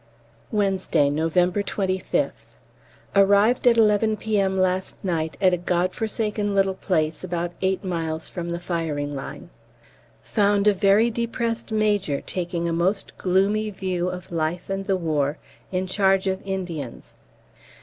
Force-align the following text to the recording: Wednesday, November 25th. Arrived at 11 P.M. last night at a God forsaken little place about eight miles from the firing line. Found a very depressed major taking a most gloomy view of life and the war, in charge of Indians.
Wednesday, 0.51 1.11
November 1.11 1.61
25th. 1.61 2.55
Arrived 3.15 3.67
at 3.67 3.77
11 3.77 4.17
P.M. 4.17 4.57
last 4.57 4.95
night 5.05 5.37
at 5.39 5.53
a 5.53 5.57
God 5.57 5.93
forsaken 5.93 6.55
little 6.55 6.73
place 6.73 7.23
about 7.23 7.51
eight 7.61 7.83
miles 7.83 8.27
from 8.27 8.49
the 8.49 8.59
firing 8.59 9.13
line. 9.15 9.51
Found 10.23 10.65
a 10.67 10.73
very 10.73 11.11
depressed 11.11 11.71
major 11.71 12.19
taking 12.19 12.67
a 12.67 12.73
most 12.73 13.15
gloomy 13.19 13.69
view 13.69 14.09
of 14.09 14.31
life 14.31 14.71
and 14.71 14.87
the 14.87 14.97
war, 14.97 15.37
in 15.71 15.85
charge 15.85 16.25
of 16.25 16.41
Indians. 16.43 17.13